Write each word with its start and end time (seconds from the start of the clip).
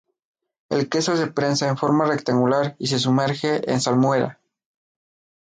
El 0.71 0.89
queso 0.89 1.15
se 1.15 1.27
prensa 1.27 1.69
en 1.69 1.77
forma 1.77 2.07
rectangular 2.07 2.75
y 2.79 2.87
se 2.87 2.97
sumerge 2.97 3.71
en 3.71 3.79
salmuera. 3.81 4.39